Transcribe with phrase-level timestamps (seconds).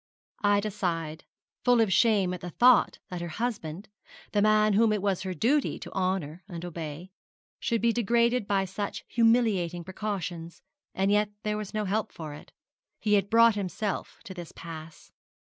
[0.41, 1.25] Ida sighed,
[1.63, 3.87] full of shame at the thought that her husband,
[4.31, 7.11] the man whom it was her duty to honour and obey,
[7.59, 10.63] should be degraded by such humiliating precautions;
[10.95, 12.51] and yet there was no help for it.
[12.99, 15.11] He had brought himself to this pass.